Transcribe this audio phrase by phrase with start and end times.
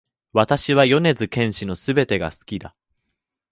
[0.33, 2.75] 私は米津玄師の全てが好きだ